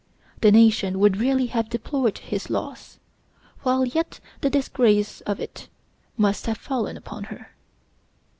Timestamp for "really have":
1.17-1.69